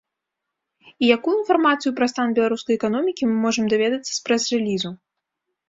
І 0.93 1.05
якую 1.15 1.33
інфармацыю 1.41 1.91
пра 1.99 2.09
стан 2.13 2.33
беларускай 2.41 2.75
эканомікі 2.81 3.29
мы 3.31 3.37
можам 3.47 3.65
даведацца 3.77 4.11
з 4.13 4.19
прэс-рэлізу? 4.27 4.97